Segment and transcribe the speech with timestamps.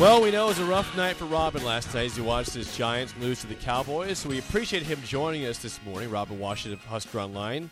[0.00, 2.54] Well, we know it was a rough night for Robin last night as he watched
[2.54, 4.16] his Giants lose to the Cowboys.
[4.18, 6.10] So we appreciate him joining us this morning.
[6.10, 7.68] Robin Washut, Husker Online.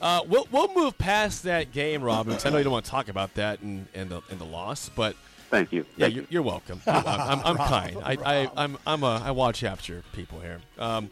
[0.00, 2.32] Uh, we'll we'll move past that game, Robin.
[2.32, 4.44] 'cause I know you don't want to talk about that and, and the and the
[4.44, 5.16] loss, but
[5.50, 5.84] Thank you.
[5.96, 6.80] yeah, Thank you're, you're welcome.
[6.86, 7.96] I'm, I'm, I'm kind.
[8.04, 10.60] I, I I'm I'm a I watch after people here.
[10.78, 11.10] Um,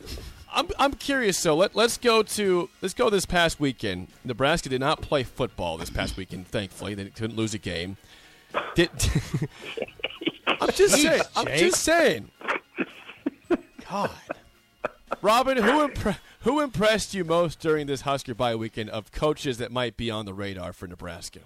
[0.52, 1.38] I'm I'm curious.
[1.38, 4.08] So let let's go to let's go this past weekend.
[4.24, 6.46] Nebraska did not play football this past weekend.
[6.46, 7.96] Thankfully, they couldn't lose a game.
[8.76, 8.90] Did
[10.62, 11.22] I'm just saying.
[11.36, 12.30] I'm just saying.
[13.90, 14.10] God.
[15.20, 19.72] Robin, who impre- who impressed you most during this Husker bye weekend of coaches that
[19.72, 21.40] might be on the radar for Nebraska?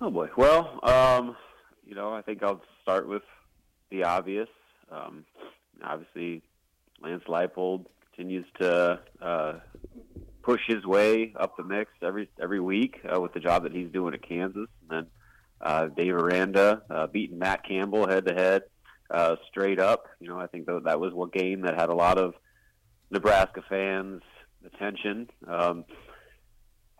[0.00, 0.28] Oh boy.
[0.36, 1.36] Well, um,
[1.86, 3.22] you know, I think I'll start with
[3.90, 4.48] the obvious.
[4.90, 5.24] Um,
[5.82, 6.42] obviously,
[7.02, 9.54] Lance Leipold continues to uh,
[10.42, 13.90] push his way up the mix every every week uh, with the job that he's
[13.90, 15.06] doing at Kansas, and then
[15.60, 18.62] uh, Dave Aranda uh, beating Matt Campbell head to head,
[19.48, 20.06] straight up.
[20.20, 22.34] You know, I think that that was a game that had a lot of
[23.10, 24.22] Nebraska fans'
[24.64, 25.28] attention.
[25.46, 25.84] Um,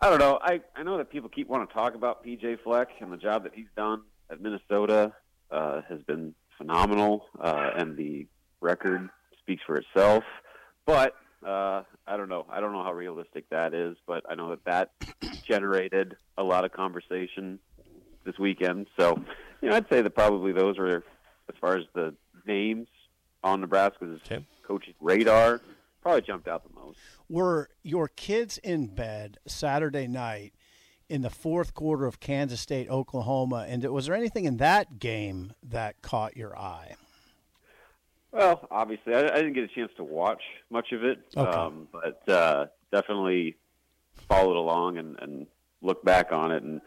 [0.01, 0.39] I don't know.
[0.41, 3.43] I, I know that people keep wanting to talk about PJ Fleck and the job
[3.43, 5.13] that he's done at Minnesota
[5.49, 8.27] uh, has been phenomenal, uh, and the
[8.61, 10.23] record speaks for itself.
[10.85, 12.45] But uh, I don't know.
[12.49, 14.91] I don't know how realistic that is, but I know that that
[15.43, 17.59] generated a lot of conversation
[18.27, 18.85] this weekend.
[18.99, 19.19] So,
[19.61, 22.13] you know, I'd say that probably those are, as far as the
[22.45, 22.87] names
[23.43, 24.45] on Nebraska's Okay.
[24.67, 25.61] coaching radar,
[26.01, 26.99] probably jumped out the most.
[27.29, 30.53] Were your kids in bed Saturday night
[31.09, 33.65] in the fourth quarter of Kansas State, Oklahoma?
[33.67, 36.95] And was there anything in that game that caught your eye?
[38.33, 41.49] Well, obviously, I, I didn't get a chance to watch much of it, Okay.
[41.49, 43.55] um, but uh, definitely
[44.27, 45.47] followed along and, and
[45.81, 46.61] looked back on it.
[46.61, 46.81] And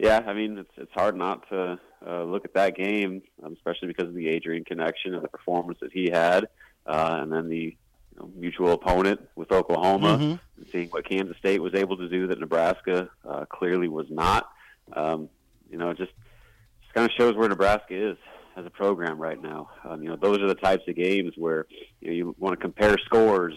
[0.00, 3.88] yeah, I mean, it's it's hard not to uh, look at that game, um, especially
[3.88, 6.48] because of the Adrian connection and the performance that he had,
[6.86, 7.76] uh, and then the
[8.12, 12.26] you know, mutual opponent with Oklahoma, and seeing what Kansas State was able to do
[12.28, 14.50] that Nebraska uh, clearly was not.
[14.94, 15.28] Um,
[15.70, 16.12] you know, it just
[16.82, 18.16] just kind of shows where Nebraska is
[18.56, 19.68] as a program right now.
[19.84, 21.66] Um, you know, those are the types of games where
[22.00, 23.54] you, know, you want to compare scores.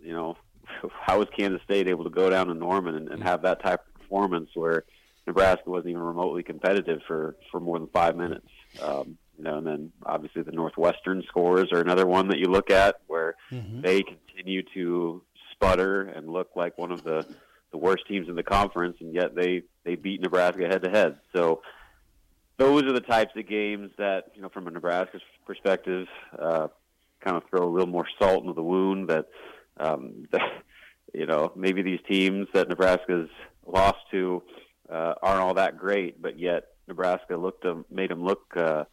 [0.00, 0.36] You know,
[1.04, 3.80] how was Kansas State able to go down to Norman and, and have that type
[3.80, 4.84] of performance where
[5.28, 8.48] Nebraska wasn't even remotely competitive for for more than five minutes?
[8.82, 12.70] Um, you know, and then obviously the Northwestern scores are another one that you look
[12.70, 13.36] at where
[13.82, 15.22] they continue to
[15.52, 17.24] sputter and look like one of the
[17.70, 21.18] the worst teams in the conference, and yet they they beat Nebraska head to head.
[21.34, 21.62] So
[22.56, 26.08] those are the types of games that you know, from a Nebraska perspective,
[26.38, 26.68] uh,
[27.20, 29.08] kind of throw a little more salt into the wound.
[29.08, 29.26] That
[29.78, 30.26] um,
[31.14, 33.30] you know maybe these teams that Nebraska's
[33.66, 34.42] lost to
[34.90, 38.84] uh, aren't all that great, but yet Nebraska looked them, made them look uh,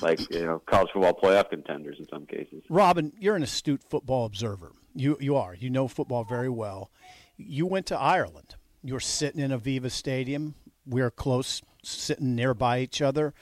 [0.00, 2.62] like you know college football playoff contenders in some cases.
[2.68, 4.72] Robin, you're an astute football observer.
[4.94, 5.54] You you are.
[5.54, 6.90] You know football very well.
[7.36, 8.56] You went to Ireland.
[8.82, 10.54] You were sitting in Aviva Stadium.
[10.86, 13.34] We are close, sitting nearby each other.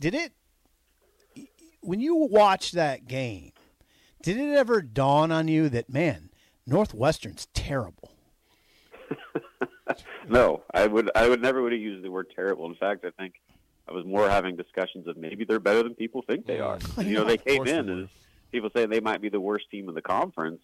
[0.00, 0.32] Did it?
[1.80, 3.52] When you watched that game,
[4.22, 6.30] did it ever dawn on you that man,
[6.66, 8.12] Northwestern's terrible?
[10.28, 12.66] No, I would I would never would have used the word terrible.
[12.66, 13.34] In fact, I think
[13.88, 16.78] I was more having discussions of maybe they're better than people think they are.
[16.98, 18.08] you know, they came they in as
[18.52, 20.60] people say they might be the worst team in the conference,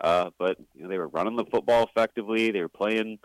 [0.00, 2.50] uh, but you know they were running the football effectively.
[2.50, 3.18] They were playing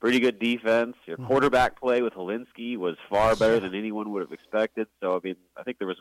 [0.00, 0.96] pretty good defense.
[1.06, 1.26] Your Mm-hmm.
[1.28, 4.86] quarterback play with Hilinski was far better than anyone would have expected.
[5.00, 6.00] So I mean, I think there was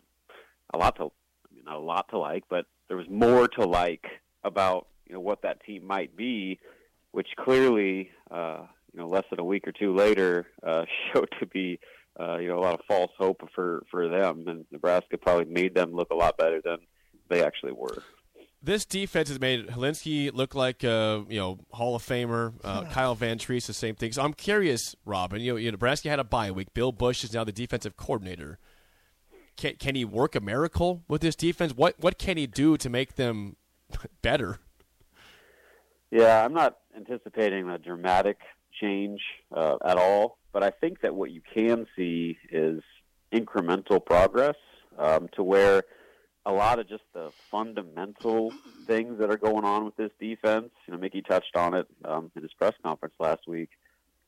[0.74, 3.64] a lot to, I mean, not a lot to like, but there was more to
[3.66, 4.04] like
[4.44, 6.60] about you know what that team might be,
[7.16, 10.84] which clearly, uh, you know, less than a week or two later, uh,
[11.14, 11.80] showed to be.
[12.18, 15.76] Uh, you know, a lot of false hope for for them, and Nebraska probably made
[15.76, 16.78] them look a lot better than
[17.28, 18.04] they actually were.
[18.64, 22.54] This defense has made Hilinski look like a you know Hall of Famer.
[22.64, 24.14] Uh, Kyle Vantrease, the same thing.
[24.14, 25.42] So I'm curious, Robin.
[25.42, 26.74] You know, you know, Nebraska had a bye week.
[26.74, 28.60] Bill Busch is now the defensive coordinator.
[29.58, 31.76] Can can he work a miracle with this defense?
[31.76, 33.58] What what can he do to make them
[34.22, 34.60] better?
[36.12, 38.38] Yeah, I'm not anticipating a dramatic
[38.82, 39.22] change
[39.56, 42.82] uh, at all, but I think that what you can see is
[43.34, 44.56] incremental progress
[44.98, 45.84] um, to where
[46.46, 48.54] a lot of just the fundamental
[48.86, 50.70] things that are going on with this defense.
[50.88, 53.70] You know, Mickey touched on it um, in his press conference last week.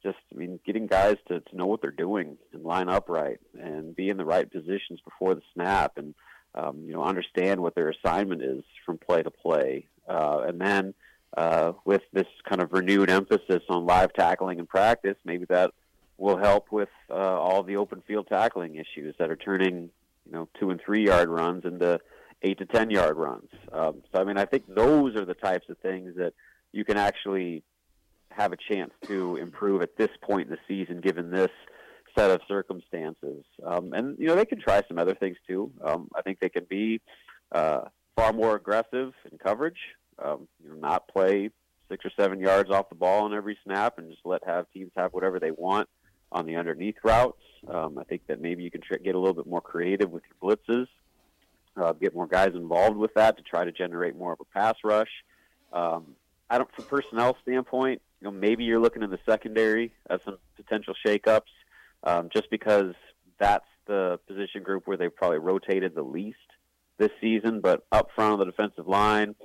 [0.04, 3.40] Just, I mean, getting guys to, to know what they're doing and line up right
[3.60, 6.16] and be in the right positions before the snap and,
[6.56, 9.86] um, you know, understand what their assignment is from play to play.
[10.08, 10.94] Uh, and then
[11.36, 15.72] uh, with this kind of renewed emphasis on live tackling in practice, maybe that
[16.18, 19.90] will help with uh, all the open field tackling issues that are turning,
[20.26, 22.00] you know, two and three yard runs into
[22.42, 23.50] eight to ten yard runs.
[23.72, 26.34] Um, so, I mean, I think those are the types of things that
[26.72, 27.64] you can actually
[28.32, 31.52] have a chance to improve at this point in the season, given this
[32.18, 33.44] set of circumstances.
[33.64, 35.72] Um, and you know, they can try some other things too.
[35.84, 37.02] Um, I think they can be
[37.52, 37.82] uh,
[38.16, 39.78] far more aggressive in coverage.
[40.24, 41.52] Um, you know, not play
[41.90, 44.92] six or seven yards off the ball on every snap, and just let have teams
[44.96, 45.88] have whatever they want
[46.32, 47.42] on the underneath routes.
[47.68, 50.24] Um, I think that maybe you can tr- get a little bit more creative with
[50.30, 50.88] your blitzes,
[51.78, 54.76] uh, get more guys involved with that to try to generate more of a pass
[54.84, 55.12] rush.
[55.72, 56.16] Um,
[56.50, 60.38] I don't, from personnel standpoint, you know, maybe you're looking in the secondary at some
[60.56, 61.42] potential shakeups,
[62.04, 62.94] um, just because
[63.38, 66.38] that's the position group where they've probably rotated the least
[66.98, 67.62] this season.
[67.62, 69.36] But up front on the defensive line,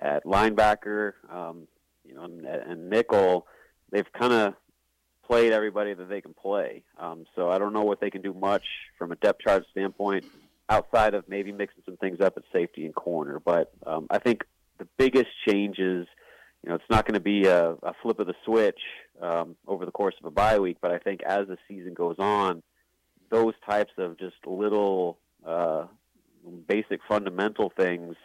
[0.00, 1.68] at linebacker, um,
[2.04, 3.46] you know, and, and nickel,
[3.90, 4.54] they've kind of
[5.26, 6.82] played everybody that they can play.
[6.98, 8.64] Um, so I don't know what they can do much
[8.98, 10.24] from a depth chart standpoint
[10.68, 13.40] outside of maybe mixing some things up at safety and corner.
[13.44, 14.44] But um, I think
[14.78, 16.06] the biggest changes,
[16.62, 18.80] you know, it's not going to be a, a flip of the switch
[19.20, 20.78] um, over the course of a bye week.
[20.80, 22.62] But I think as the season goes on,
[23.30, 25.86] those types of just little uh,
[26.66, 28.16] basic fundamental things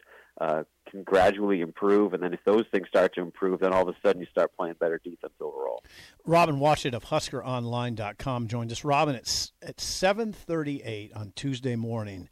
[0.42, 2.14] uh, can gradually improve.
[2.14, 4.52] And then if those things start to improve, then all of a sudden you start
[4.58, 5.84] playing better defense overall.
[6.26, 8.84] Robin Washut of HuskerOnline.com joined us.
[8.84, 12.30] Robin, it's at 7:38 on Tuesday morning.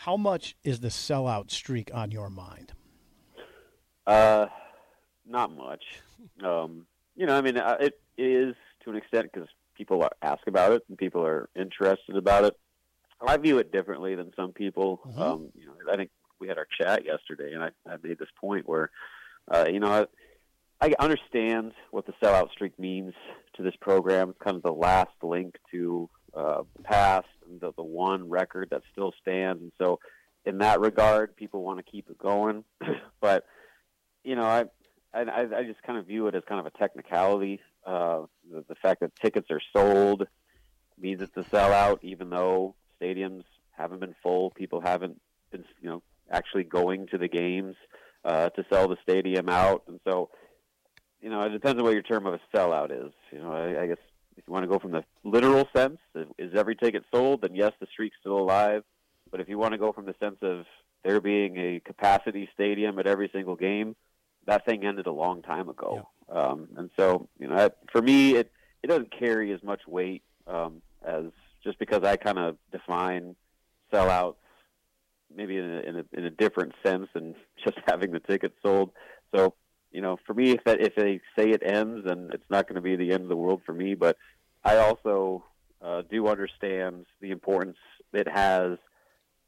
[0.00, 2.72] How much is the sellout streak on your mind?
[4.06, 4.46] Uh,
[5.26, 5.82] not much.
[6.42, 6.86] Um,
[7.16, 8.54] you know, I mean, uh, it is
[8.84, 12.54] to an extent because people are- ask about it and people are interested about it.
[13.26, 15.00] I view it differently than some people.
[15.16, 16.10] Um, you know, I think
[16.40, 18.90] we had our chat yesterday, and I, I made this point where,
[19.50, 20.06] uh, you know, I,
[20.80, 23.14] I understand what the sellout streak means
[23.54, 24.30] to this program.
[24.30, 27.28] It's kind of the last link to uh, the past,
[27.60, 29.62] the, the one record that still stands.
[29.62, 29.98] And so,
[30.44, 32.64] in that regard, people want to keep it going.
[33.20, 33.46] but
[34.22, 34.64] you know, I,
[35.14, 37.60] I I just kind of view it as kind of a technicality.
[37.86, 40.26] Uh, the, the fact that tickets are sold
[40.98, 44.50] means it's a sellout, even though stadiums haven't been full.
[44.50, 47.76] People haven't been, you know, actually going to the games
[48.24, 50.30] uh, to sell the stadium out, and so,
[51.20, 53.12] you know, it depends on what your term of a sellout is.
[53.32, 53.98] You know, I, I guess
[54.36, 55.98] if you want to go from the literal sense,
[56.38, 57.42] is, every ticket sold?
[57.42, 58.82] Then yes, the streak's still alive.
[59.30, 60.66] But if you want to go from the sense of
[61.04, 63.96] there being a capacity stadium at every single game,
[64.46, 66.08] that thing ended a long time ago.
[66.28, 68.52] Um, and so, you know, that, for me, it
[68.82, 71.24] it doesn't carry as much weight um, as
[71.64, 73.34] just because I kind of define
[73.92, 74.36] sellouts
[75.36, 78.90] maybe in a, in a in a different sense than just having the tickets sold.
[79.34, 79.54] So,
[79.92, 82.76] you know, for me, if that if they say it ends, then it's not going
[82.76, 83.94] to be the end of the world for me.
[83.94, 84.16] But
[84.64, 85.44] I also
[85.82, 87.76] uh, do understand the importance
[88.12, 88.78] it has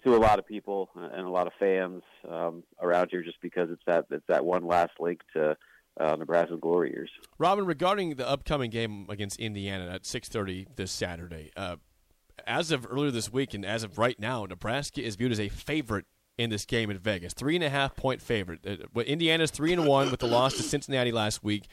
[0.04, 3.70] to a lot of people and a lot of fans um, around here, just because
[3.70, 5.56] it's that it's that one last link to
[5.98, 7.10] uh, Nebraska glory years.
[7.38, 11.76] Robin, regarding the upcoming game against Indiana at 6:30 this Saturday, uh,
[12.46, 15.48] as of earlier this week and as of right now, Nebraska is viewed as a
[15.48, 18.60] favorite in this game in Vegas, three and a half point favorite.
[18.66, 21.66] Uh, Indiana's three and one with the loss to Cincinnati last week.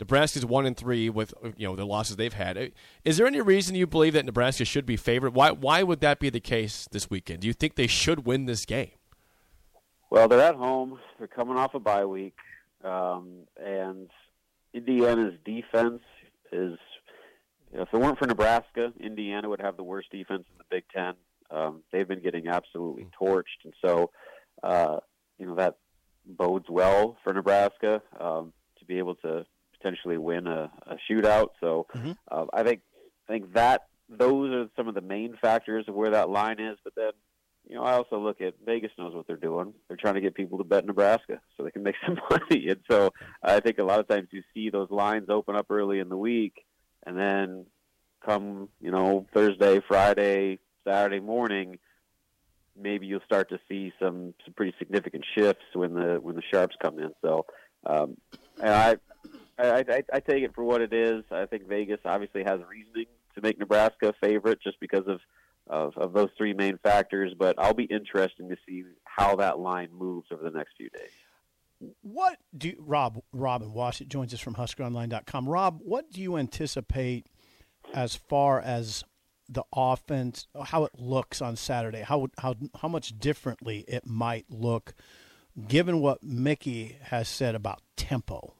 [0.00, 2.72] Nebraska's one and three with you know the losses they've had.
[3.04, 5.34] Is there any reason you believe that Nebraska should be favored?
[5.34, 7.40] Why why would that be the case this weekend?
[7.40, 8.92] Do you think they should win this game?
[10.10, 10.98] Well, they're at home.
[11.18, 12.36] They're coming off a bye week,
[12.82, 14.08] um, and
[14.72, 16.02] Indiana's defense
[16.52, 16.78] is.
[17.72, 21.14] If it weren't for Nebraska, Indiana would have the worst defense in the Big Ten.
[21.50, 24.10] Um, they've been getting absolutely torched, and so
[24.62, 24.98] uh,
[25.38, 25.76] you know that
[26.26, 29.46] bodes well for Nebraska um, to be able to
[29.76, 31.48] potentially win a, a shootout.
[31.60, 32.12] So mm-hmm.
[32.30, 32.80] uh, I think
[33.28, 36.78] I think that those are some of the main factors of where that line is.
[36.84, 37.12] But then
[37.66, 39.72] you know I also look at Vegas knows what they're doing.
[39.88, 42.68] They're trying to get people to bet Nebraska so they can make some money.
[42.68, 43.10] And so
[43.42, 46.16] I think a lot of times you see those lines open up early in the
[46.16, 46.64] week,
[47.08, 47.66] and then
[48.24, 51.78] come you know Thursday, Friday, Saturday morning
[52.80, 56.76] maybe you'll start to see some some pretty significant shifts when the when the sharps
[56.82, 57.10] come in.
[57.22, 57.46] So,
[57.86, 58.16] um,
[58.62, 58.96] and I,
[59.58, 61.24] I I I take it for what it is.
[61.30, 65.20] I think Vegas obviously has reasoning to make Nebraska a favorite just because of
[65.68, 67.34] of, of those three main factors.
[67.38, 71.10] But I'll be interested to see how that line moves over the next few days.
[72.02, 75.48] What do Rob Robin Washut joins us from HuskerOnline.com.
[75.48, 77.26] Rob, what do you anticipate
[77.94, 79.04] as far as
[79.48, 84.94] the offense, how it looks on Saturday, how how how much differently it might look,
[85.66, 88.54] given what Mickey has said about tempo.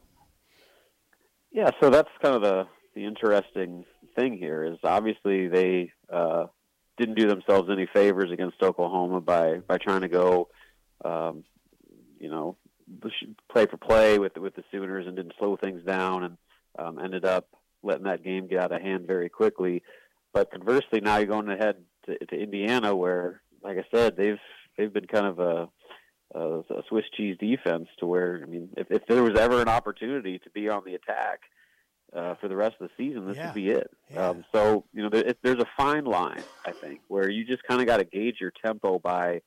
[1.52, 3.84] Yeah, so that's kind of the the interesting
[4.16, 6.46] thing here is obviously they uh,
[6.96, 10.48] didn't do themselves any favors against Oklahoma by by trying to go,
[11.04, 11.44] um,
[12.18, 12.56] you know,
[13.52, 16.36] play for play with with the Sooners and didn't slow things down and
[16.78, 17.48] um, ended up
[17.82, 19.82] letting that game get out of hand very quickly.
[20.32, 21.76] But conversely, now you're going ahead
[22.06, 24.40] to, to Indiana, where, like I said, they've
[24.76, 25.68] they've been kind of a,
[26.34, 27.88] a, a Swiss cheese defense.
[28.00, 30.94] To where, I mean, if, if there was ever an opportunity to be on the
[30.94, 31.40] attack
[32.14, 33.46] uh, for the rest of the season, this yeah.
[33.46, 33.90] would be it.
[34.10, 34.28] Yeah.
[34.28, 37.80] Um, so you know, there, there's a fine line, I think, where you just kind
[37.80, 39.40] of got to gauge your tempo by,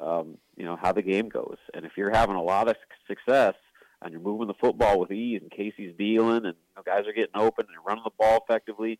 [0.00, 1.56] um, you know, how the game goes.
[1.74, 2.76] And if you're having a lot of
[3.06, 3.54] success
[4.02, 7.12] and you're moving the football with ease, and Casey's dealing, and you know, guys are
[7.12, 8.98] getting open and running the ball effectively,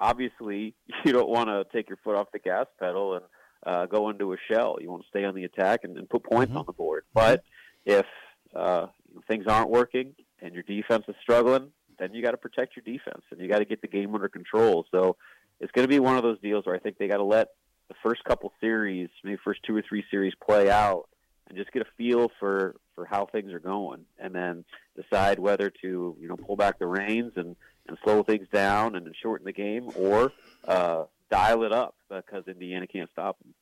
[0.00, 0.74] obviously
[1.04, 3.24] you don't want to take your foot off the gas pedal and
[3.66, 4.78] uh, go into a shell.
[4.80, 6.58] You want to stay on the attack and, and put points mm-hmm.
[6.58, 7.04] on the board.
[7.14, 7.44] But
[7.84, 8.06] if
[8.54, 8.86] uh,
[9.28, 13.22] things aren't working and your defense is struggling, then you got to protect your defense
[13.30, 14.84] and you got to get the game under control.
[14.90, 15.16] So
[15.60, 17.48] it's going to be one of those deals where I think they got to let
[17.88, 21.08] the first couple series, maybe first two or three series, play out
[21.48, 24.64] and just get a feel for for how things are going, and then
[24.96, 29.14] decide whether to you know pull back the reins and and slow things down and
[29.20, 30.32] shorten the game, or
[30.66, 33.54] uh, dial it up because Indiana can't stop them.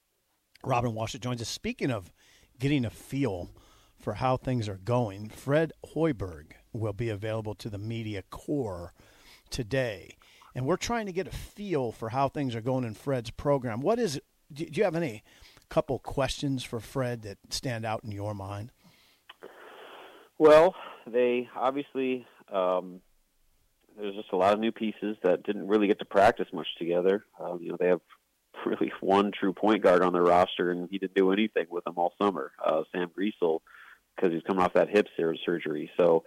[0.64, 1.48] Robin Washut joins us.
[1.48, 2.12] Speaking of
[2.58, 3.50] getting a feel
[3.98, 8.92] for how things are going, Fred Hoiberg will be available to the media corps
[9.50, 10.16] today.
[10.54, 13.80] And we're trying to get a feel for how things are going in Fred's program.
[13.80, 14.20] What is
[14.52, 15.22] Do you have any
[15.68, 18.70] couple questions for Fred that stand out in your mind?
[20.38, 20.74] Well,
[21.06, 23.00] they obviously um,
[23.98, 27.24] there's just a lot of new pieces that didn't really get to practice much together.
[27.40, 28.00] Um, you know, they have
[28.66, 31.94] really one true point guard on their roster, and he didn't do anything with them
[31.96, 32.52] all summer.
[32.64, 33.60] Uh, Sam Griesel,
[34.14, 35.90] because he's coming off that hip surgery.
[35.96, 36.24] So,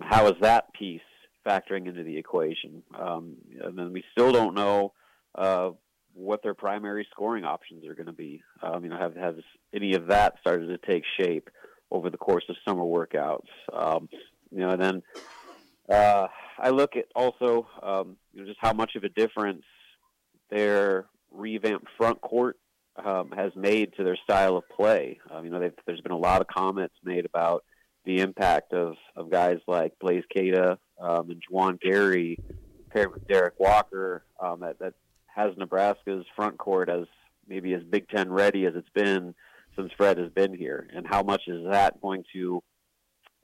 [0.00, 1.00] how is that piece
[1.46, 2.82] factoring into the equation?
[2.98, 4.92] Um, and then we still don't know
[5.34, 5.70] uh,
[6.14, 8.42] what their primary scoring options are going to be.
[8.62, 9.34] Um, you know, have has
[9.74, 11.50] any of that started to take shape
[11.90, 13.46] over the course of summer workouts?
[13.72, 14.08] Um,
[14.50, 15.02] you know, and then
[15.90, 16.26] uh,
[16.58, 19.64] I look at also um, you know, just how much of a difference
[20.50, 22.56] their revamped front court
[23.04, 25.18] um, has made to their style of play.
[25.30, 27.64] Um, you know, there's been a lot of comments made about
[28.06, 32.38] the impact of, of guys like Blaise Keita um, and Juwan Gary
[32.90, 34.94] paired with Derek Walker um, that, that
[35.26, 37.06] has Nebraska's front court as
[37.46, 39.34] maybe as Big Ten ready as it's been
[39.76, 42.62] since Fred has been here, and how much is that going to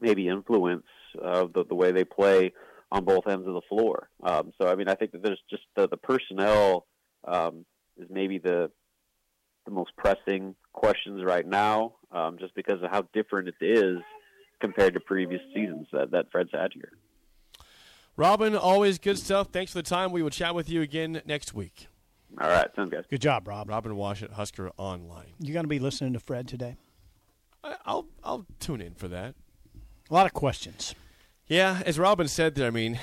[0.00, 0.86] maybe influence
[1.22, 2.52] uh, the, the way they play
[2.90, 4.08] on both ends of the floor.
[4.22, 6.86] Um, so I mean, I think that there's just the, the personnel
[7.24, 7.66] um,
[7.98, 8.70] is maybe the
[9.66, 13.98] the most pressing questions right now, um, just because of how different it is
[14.62, 16.92] compared to previous seasons that that Fred's had here.
[18.16, 19.48] Robin, always good stuff.
[19.52, 20.12] Thanks for the time.
[20.12, 21.88] We will chat with you again next week.
[22.40, 23.04] All right, sounds good.
[23.10, 23.68] Good job, Rob.
[23.68, 25.34] Robin Washut, Husker Online.
[25.38, 26.76] You're going to be listening to Fred today?
[27.62, 29.34] I, I'll I'll tune in for that.
[30.10, 30.94] A lot of questions.
[31.46, 32.98] Yeah, as Robin said there, I mean,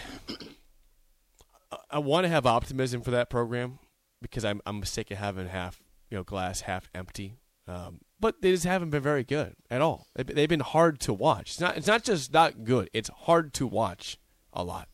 [1.92, 3.80] I want to have optimism for that program
[4.22, 7.36] because I'm I'm sick of having half you know glass half empty.
[7.68, 10.08] Um, but they just haven't been very good at all.
[10.16, 11.52] They've been- hard to watch.
[11.52, 11.78] It's not.
[11.78, 12.90] It's not just not good.
[12.94, 14.18] It's hard to watch
[14.54, 14.90] a lot.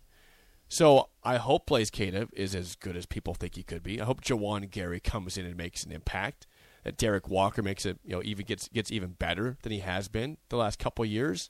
[0.67, 4.01] So I hope Blaise Keita is as good as people think he could be.
[4.01, 6.47] I hope Juwan Gary comes in and makes an impact.
[6.83, 10.07] That Derek Walker makes it, you know, even gets gets even better than he has
[10.07, 11.49] been the last couple years.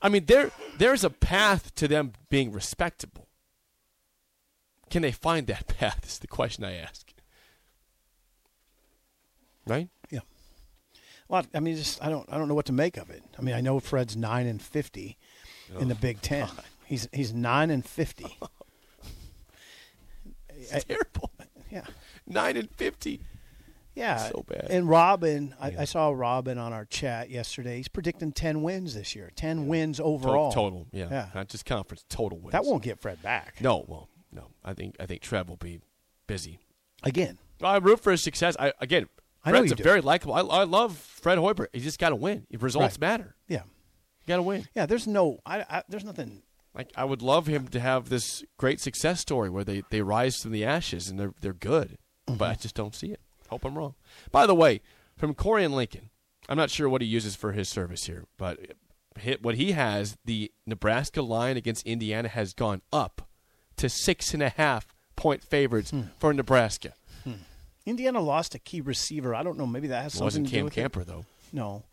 [0.00, 3.28] I mean, there there's a path to them being respectable.
[4.88, 6.06] Can they find that path?
[6.06, 7.12] Is the question I ask.
[9.66, 9.88] Right?
[11.28, 11.34] Yeah.
[11.34, 11.46] A lot.
[11.54, 12.28] I mean, just I don't.
[12.32, 13.22] I don't know what to make of it.
[13.38, 15.16] I mean, I know Fred's nine and fifty
[15.78, 16.48] in the oh, Big Ten.
[16.84, 18.38] He's he's nine and fifty.
[20.74, 21.30] I- Terrible.
[21.70, 21.84] yeah.
[22.26, 23.20] Nine and fifty.
[23.94, 24.16] Yeah.
[24.28, 24.66] So bad.
[24.70, 27.78] And Robin, I, I saw Robin on our chat yesterday.
[27.78, 29.30] He's predicting ten wins this year.
[29.34, 30.52] Ten wins To- overall.
[30.52, 31.08] Total, yeah.
[31.10, 31.26] Yeah.
[31.34, 32.52] Not just conference, total wins.
[32.52, 33.60] That won't get Fred back.
[33.60, 34.48] No, well, no.
[34.64, 35.80] I think I think Trev will be
[36.26, 36.58] busy.
[37.02, 37.38] Again.
[37.62, 38.56] I root for his success.
[38.58, 39.08] I again,
[39.44, 39.82] I know Fred's you a do.
[39.82, 40.34] very likable.
[40.34, 41.68] I, I love Fred Hoiberg.
[41.72, 42.46] He just got to win.
[42.58, 43.00] Results Right.
[43.00, 43.36] matter.
[43.48, 43.62] Yeah.
[43.62, 44.66] You got to win.
[44.74, 44.86] Yeah.
[44.86, 45.38] There's no.
[45.46, 45.82] I, I.
[45.88, 46.42] There's nothing.
[46.74, 50.42] Like I would love him to have this great success story where they, they rise
[50.42, 52.42] from the ashes and they're they're good, but mm-hmm.
[52.44, 53.20] I just don't see it.
[53.48, 53.94] Hope I'm wrong.
[54.30, 54.80] By the way,
[55.16, 56.10] from Corey and Lincoln,
[56.48, 58.58] I'm not sure what he uses for his service here, but
[59.18, 60.16] hit what he has.
[60.24, 63.28] The Nebraska line against Indiana has gone up
[63.76, 66.02] to six and a half point favorites hmm.
[66.18, 66.92] for Nebraska.
[67.88, 69.34] Indiana lost a key receiver.
[69.34, 69.66] I don't know.
[69.66, 70.80] Maybe that has It something wasn't to do Cam with it.
[70.80, 71.24] Camper though.
[71.52, 71.84] No.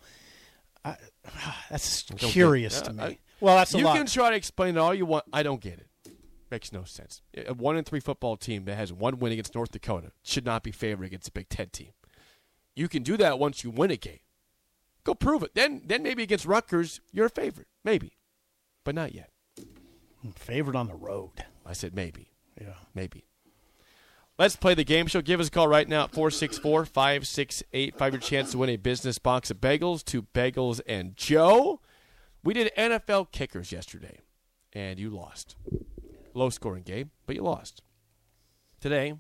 [0.84, 0.98] I,
[1.70, 3.04] that's get- curious Uh, to me.
[3.04, 5.26] I- well, that's a you can try to explain it all you want.
[5.34, 5.88] I don't get it.
[6.52, 7.22] Makes no sense.
[7.36, 10.64] A one and three football team that has one win against North Dakota should not
[10.64, 11.90] be favored against a Big Ten team.
[12.76, 14.20] You can do that once you win a game.
[15.04, 15.54] Go prove it.
[15.54, 17.68] Then, then maybe against Rutgers, you're a favorite.
[17.84, 18.14] Maybe,
[18.84, 19.30] but not yet.
[20.36, 21.32] Favored on the road.
[21.66, 22.74] I said maybe, Yeah.
[22.94, 23.26] maybe.
[24.38, 25.22] Let's play the game show.
[25.22, 28.14] Give us a call right now at 464 5685.
[28.14, 31.80] Your chance to win a business box of bagels to Bagels and Joe.
[32.44, 34.20] We did NFL kickers yesterday,
[34.74, 35.56] and you lost.
[36.34, 37.82] Low scoring game, but you lost.
[38.82, 39.14] Today,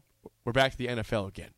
[0.43, 1.51] we're back to the NFL again.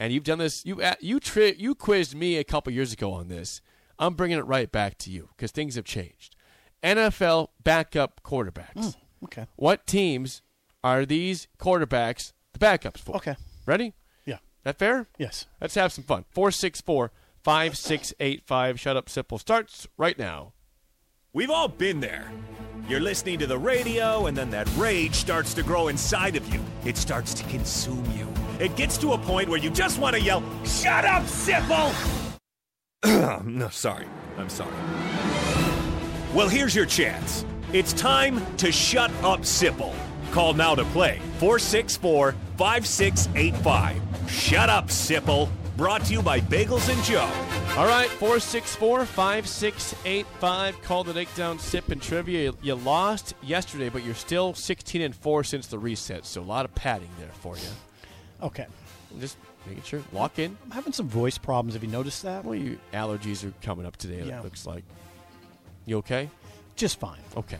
[0.00, 0.64] And you've done this.
[0.64, 3.60] You you tri- you quizzed me a couple years ago on this.
[3.98, 6.36] I'm bringing it right back to you because things have changed.
[6.82, 8.76] NFL backup quarterbacks.
[8.76, 9.46] Mm, okay.
[9.56, 10.40] What teams
[10.82, 13.16] are these quarterbacks the backups for?
[13.16, 13.36] Okay.
[13.66, 13.94] Ready?
[14.24, 14.38] Yeah.
[14.64, 15.08] That fair?
[15.18, 15.46] Yes.
[15.60, 16.24] Let's have some fun.
[16.30, 18.80] 464 5685.
[18.80, 20.52] Shut up, Sipple starts right now.
[21.32, 22.30] We've all been there.
[22.88, 26.60] You're listening to the radio, and then that rage starts to grow inside of you.
[26.84, 28.26] It starts to consume you.
[28.58, 31.92] It gets to a point where you just want to yell, Shut up, Sipple!
[33.44, 34.06] no, sorry.
[34.38, 34.72] I'm sorry.
[36.34, 37.44] Well, here's your chance.
[37.72, 39.94] It's time to shut up, Sipple.
[40.36, 44.30] Call now to play 464 5685.
[44.30, 45.48] Shut up, Sipple.
[45.78, 47.26] Brought to you by Bagels and Joe.
[47.80, 50.82] All right, 464 5685.
[50.82, 52.42] Call the Nickdown Sip and Trivia.
[52.50, 56.44] You, you lost yesterday, but you're still 16 and 4 since the reset, so a
[56.44, 57.68] lot of padding there for you.
[58.42, 58.66] Okay.
[59.18, 60.02] Just making sure.
[60.12, 60.54] Lock in.
[60.66, 61.72] I'm having some voice problems.
[61.72, 62.44] Have you noticed that?
[62.44, 64.40] Well, your allergies are coming up today, Yeah.
[64.40, 64.84] it looks like.
[65.86, 66.28] You okay?
[66.74, 67.20] Just fine.
[67.38, 67.56] Okay.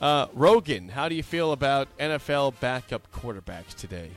[0.00, 4.10] Uh, Rogan, how do you feel about NFL backup quarterbacks today?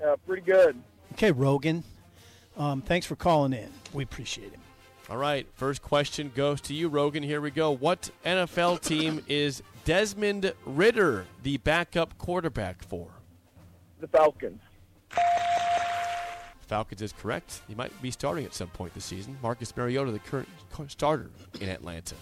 [0.00, 0.76] Yeah, pretty good.
[1.12, 1.84] Okay, Rogan.
[2.56, 3.70] Um, thanks for calling in.
[3.92, 4.58] We appreciate it.
[5.08, 7.22] All right, first question goes to you, Rogan.
[7.22, 7.70] Here we go.
[7.70, 13.08] What NFL team is Desmond Ridder the backup quarterback for?
[14.00, 14.60] The Falcons.
[16.66, 17.60] Falcons is correct.
[17.68, 19.36] He might be starting at some point this season.
[19.42, 20.48] Marcus Mariota, the current
[20.88, 22.14] starter in Atlanta.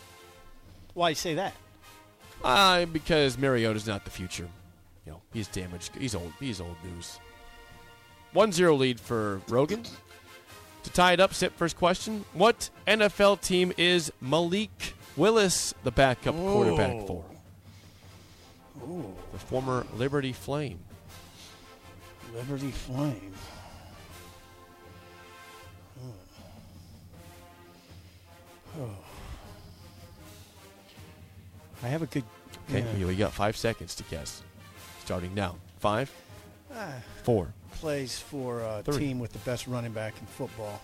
[0.94, 1.54] Why you say that?
[2.42, 4.48] Uh, because Mariota's not the future.
[5.06, 5.92] You know, he's damaged.
[5.96, 6.32] He's old.
[6.40, 7.18] He's old news.
[8.34, 9.84] 1-0 lead for Rogan.
[10.84, 12.24] To tie it up, Sip, first question.
[12.32, 17.24] What NFL team is Malik Willis the backup quarterback for?
[19.32, 20.78] The former Liberty Flame.
[22.34, 23.34] Liberty Flame.
[28.78, 29.09] Oh.
[31.82, 32.24] I have a good.
[32.68, 34.42] Okay, yeah, we got five seconds to guess.
[35.04, 35.56] Starting now.
[35.78, 36.12] Five,
[36.74, 37.52] ah, four.
[37.72, 38.98] plays for a Three.
[38.98, 40.80] team with the best running back in football,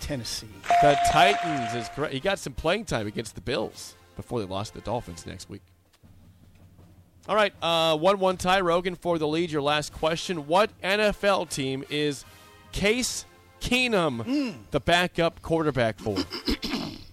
[0.00, 0.48] Tennessee.
[0.82, 2.12] The Titans is correct.
[2.12, 5.48] He got some playing time against the Bills before they lost to the Dolphins next
[5.48, 5.62] week.
[7.28, 8.60] All right, uh, one-one tie.
[8.60, 9.52] Rogan for the lead.
[9.52, 12.24] Your last question: What NFL team is
[12.72, 13.26] Case
[13.60, 14.54] Keenum mm.
[14.72, 16.16] the backup quarterback for?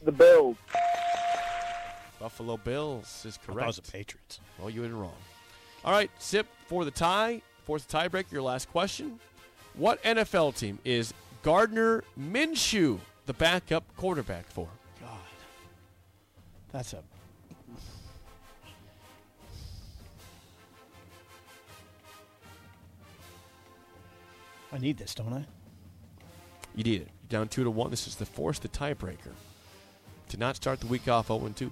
[0.03, 0.55] The Bills.
[2.19, 3.67] Buffalo Bills is I correct.
[3.67, 4.39] was the Patriots.
[4.59, 5.15] Well, you were wrong.
[5.85, 7.41] All right, Sip for the tie.
[7.65, 8.31] Fourth tiebreaker.
[8.31, 9.19] Your last question:
[9.75, 14.67] What NFL team is Gardner Minshew the backup quarterback for?
[15.01, 15.09] God,
[16.71, 17.03] that's a.
[24.71, 25.45] I need this, don't I?
[26.75, 27.07] You need it.
[27.29, 27.89] You're down two to one.
[27.89, 29.33] This is the force the tiebreaker.
[30.29, 31.71] To not start the week off 0 2.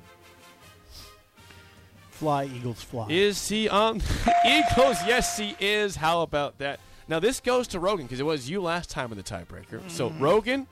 [2.15, 3.07] Fly, Eagles, fly.
[3.09, 3.97] Is he on
[4.45, 4.97] Eagles?
[5.05, 5.97] Yes, he is.
[5.97, 6.79] How about that?
[7.09, 9.81] Now this goes to Rogan because it was you last time in the tiebreaker.
[9.89, 10.65] So Rogan,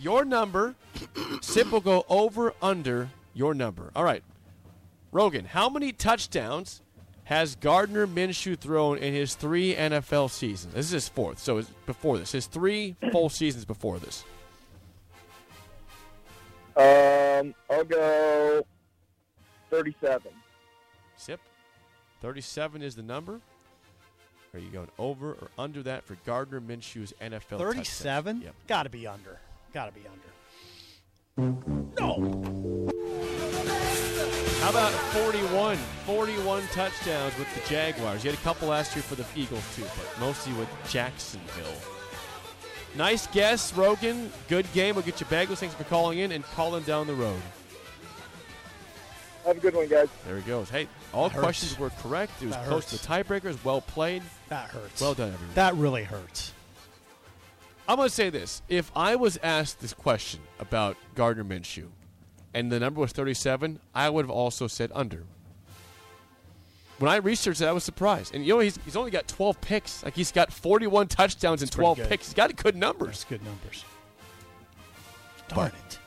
[0.00, 0.76] your number.
[1.40, 3.90] Sip will go over under your number.
[3.96, 4.22] All right,
[5.10, 5.46] Rogan.
[5.46, 6.80] How many touchdowns
[7.24, 10.74] has Gardner Minshew thrown in his three NFL seasons?
[10.74, 11.40] This is his fourth.
[11.40, 14.24] So it's before this, his three full seasons before this.
[16.76, 18.64] Um, I'll go
[19.70, 20.30] 37.
[21.24, 21.40] Sip.
[22.20, 23.40] Thirty-seven is the number.
[24.52, 27.58] Are you going over or under that for Gardner Minshew's NFL?
[27.58, 28.42] Thirty-seven.
[28.42, 28.54] Yep.
[28.66, 29.40] Got to be under.
[29.72, 30.20] Got to be under.
[31.98, 32.90] No.
[34.60, 35.76] How about 41?
[36.06, 38.22] 41 touchdowns with the Jaguars.
[38.22, 41.74] You had a couple last year for the Eagles, too, but mostly with Jacksonville.
[42.96, 44.30] Nice guess, Rogan.
[44.48, 44.94] Good game.
[44.94, 45.58] We'll get you bagels.
[45.58, 47.40] Thanks for calling in and calling down the road.
[49.44, 50.08] Have a good one, guys.
[50.26, 50.70] There he goes.
[50.70, 51.44] Hey, all That hurts.
[51.44, 52.32] questions were correct.
[52.40, 53.06] It was That close to hurts.
[53.06, 53.62] the tiebreakers.
[53.64, 54.22] Well played.
[54.48, 55.00] That hurts.
[55.00, 55.54] Well done, everyone.
[55.54, 56.52] That really hurts.
[57.86, 58.62] I'm going to say this.
[58.68, 61.88] If I was asked this question about Gardner Minshew
[62.54, 65.24] and the number was 37, I would have also said under.
[66.98, 68.34] When I researched it, I was surprised.
[68.34, 70.02] And you know, he's, he's only got 12 picks.
[70.02, 72.26] Like he's got 41 touchdowns and That's pretty 12 picks.
[72.28, 73.08] He's got good numbers.
[73.08, 73.84] That's good numbers.
[75.48, 75.98] Darn But- it.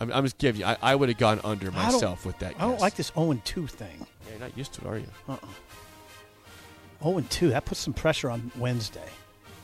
[0.00, 2.38] I'm, I'm just giving you, I, I would have gone under I don't- myself with
[2.40, 2.54] that.
[2.56, 2.80] I don't guess.
[2.80, 3.98] like this 0 2 thing.
[3.98, 5.06] Yeah, you're not used to it, are you?
[5.28, 5.38] Uh-uh.
[7.02, 7.50] 0 2.
[7.50, 9.08] That puts some pressure on Wednesday.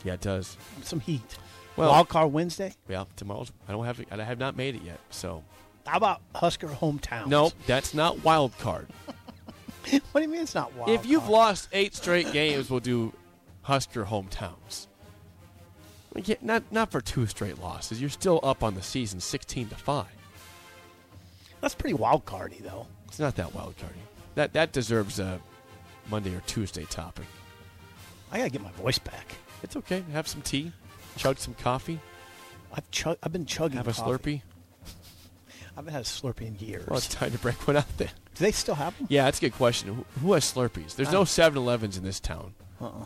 [0.03, 0.57] Yeah, it does.
[0.83, 1.37] Some heat.
[1.75, 2.73] Well- Wild card Wednesday.
[2.87, 3.51] Yeah, tomorrow's.
[3.67, 4.03] I don't have.
[4.11, 4.99] I have not made it yet.
[5.09, 5.43] So
[5.85, 7.27] How about Husker hometown?
[7.27, 8.87] no, that's not wild card.
[9.89, 10.89] what do you mean it's not wild?
[10.91, 11.31] if you've card?
[11.31, 13.13] lost eight straight games, we'll do
[13.63, 14.87] Husker hometowns.
[16.13, 18.01] Like, yeah, not not for two straight losses.
[18.01, 20.07] You're still up on the season, sixteen to five.
[21.61, 22.87] That's pretty wild cardy though.
[23.07, 24.01] It's not that wild cardy.
[24.35, 25.39] That that deserves a
[26.09, 27.25] Monday or Tuesday topic.
[28.31, 29.35] I gotta get my voice back.
[29.63, 30.03] It's okay.
[30.13, 30.71] Have some tea,
[31.17, 31.99] chug some coffee,
[32.73, 33.77] I've chug- I've been chugging.
[33.77, 34.11] have a coffee.
[34.11, 34.41] Slurpee.
[35.71, 36.87] I haven't had a Slurpee in years.
[36.87, 38.07] Well, it's time to break one out then.
[38.35, 39.07] do they still have them?
[39.09, 40.05] Yeah, that's a good question.
[40.21, 40.95] Who, has Slurpees?
[40.95, 41.25] There's no uh-uh.
[41.25, 42.53] 7-Elevens in this town.
[42.79, 43.05] Uh-uh.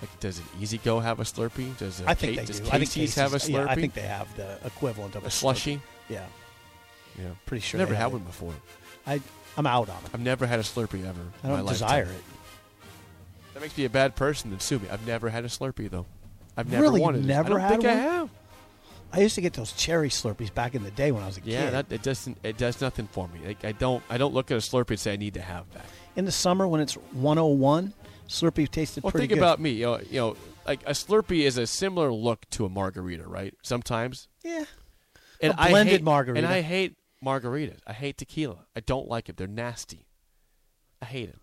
[0.00, 1.76] Like, does an Easy Go have a Slurpee?
[1.78, 2.66] Does a I think Ca- they does do.
[2.66, 3.50] I think Casey's have a Slurpee?
[3.52, 5.32] Yeah, I think they have the equivalent of a, a Slurpee.
[5.32, 5.80] slushy.
[6.08, 6.24] Yeah,
[7.18, 7.78] Yeah, pretty sure.
[7.78, 8.54] Never they had one before.
[9.06, 9.20] I
[9.56, 10.10] I'm out on it.
[10.14, 11.20] I've never had a Slurpee ever.
[11.42, 12.16] I don't my desire lifetime.
[12.16, 13.54] it.
[13.54, 14.50] That makes me a bad person.
[14.50, 14.88] Then sue me.
[14.90, 16.06] I've never had a Slurpee though.
[16.56, 17.00] I've never Really?
[17.00, 17.24] wanted.
[17.24, 17.26] it.
[17.26, 18.30] Never I don't had think I have.
[19.12, 21.40] I used to get those cherry Slurpees back in the day when I was a
[21.42, 21.70] Yeah, kid.
[21.74, 22.36] that it doesn't.
[22.42, 23.40] It does nothing for me.
[23.46, 24.02] Like, I don't.
[24.10, 25.86] I don't look at a Slurpee and say I need to have that.
[26.14, 27.94] in the summer when it's 101,
[28.28, 29.70] Slurpee tasted Well, pretty think about me.
[29.70, 33.54] You know, you know, like a Slurpee is a similar look to a margarita, right?
[33.62, 34.28] Sometimes.
[34.44, 34.64] yeah.
[35.40, 36.44] And A I blended hate, margarita.
[36.46, 37.80] And I hate margaritas.
[37.86, 38.66] I hate tequila.
[38.76, 39.36] I don't like it.
[39.36, 40.06] They're nasty.
[41.02, 41.38] I hate it.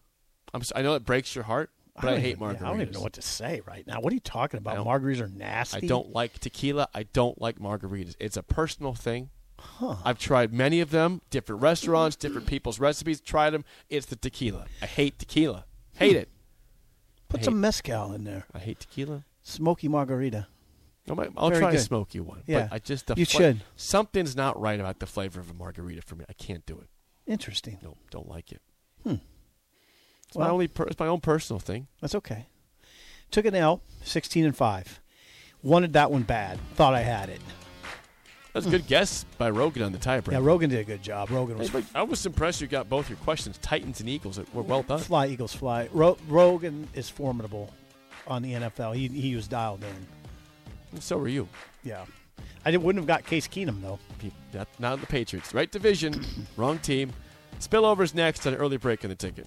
[0.54, 0.62] I'm.
[0.62, 2.62] s- I know it breaks your heart, but I, don't hate even, margaritas.
[2.62, 4.00] I don't even know what to say right now.
[4.02, 4.78] What are you talking about?
[4.86, 5.78] Margaritas are nasty.
[5.78, 6.88] I don't like tequila.
[6.94, 8.16] I don't like margaritas.
[8.20, 9.30] It's a personal thing.
[9.58, 9.96] Huh.
[10.04, 13.22] I've tried many of them, different restaurants, different people's recipes.
[13.22, 13.64] Tried them.
[13.90, 14.66] It's the tequila.
[14.82, 15.66] I hate tequila.
[15.96, 16.18] Hate hmm.
[16.18, 16.30] it.
[17.30, 18.46] Put I some hate- mezcal in there.
[18.54, 19.24] I hate tequila.
[19.42, 20.48] Smoky margarita.
[21.38, 22.44] I'll try a smoky one.
[22.46, 22.64] Yeah.
[22.64, 23.62] But I just You should.
[23.76, 26.26] Something's not right about the flavor of a margarita for me.
[26.28, 26.88] I can't do it.
[27.28, 27.78] Interesting.
[27.84, 28.62] No, don't like it.
[29.04, 29.16] Hmm.
[30.28, 30.68] It's my only.
[30.68, 31.88] Per- it's my own personal thing.
[32.02, 32.48] That's okay.
[33.32, 35.02] Took an L, 16 and 5.
[35.64, 36.60] Wanted that one bad.
[36.76, 37.42] Thought I had it.
[38.54, 40.32] That's a good guess by Rogan on the tiebreaker.
[40.32, 41.30] Yeah, Rogan did a good job.
[41.30, 43.58] Rogan was I was impressed you got both your questions.
[43.58, 45.00] Titans and Eagles were well done.
[45.00, 45.90] fly, Eagles fly.
[45.92, 47.74] Ro- Rogan is formidable
[48.28, 48.96] on the NFL.
[48.96, 50.08] He, he was dialed in.
[50.96, 51.48] And so were you.
[51.84, 52.06] Yeah.
[52.64, 54.00] I didn't, wouldn't have got Case Keenum, though.
[54.54, 55.54] Not, not the Patriots.
[55.54, 56.26] Right division,
[56.58, 57.12] wrong team.
[57.60, 59.46] Spillovers next on an early break in the ticket.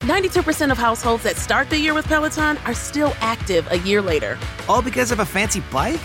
[0.00, 4.36] 92% of households that start the year with Peloton are still active a year later.
[4.68, 6.00] All because of a fancy bike?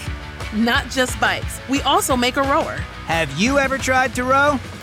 [0.53, 2.77] Not just bikes, we also make a rower.
[3.07, 4.59] Have you ever tried to row?